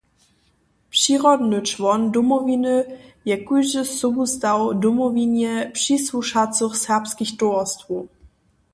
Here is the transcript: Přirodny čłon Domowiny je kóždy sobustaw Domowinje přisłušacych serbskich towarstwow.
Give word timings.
Přirodny 0.89 1.61
čłon 1.61 2.01
Domowiny 2.15 2.75
je 3.25 3.37
kóždy 3.47 3.83
sobustaw 3.99 4.59
Domowinje 4.83 5.53
přisłušacych 5.75 6.77
serbskich 6.85 7.31
towarstwow. 7.37 8.03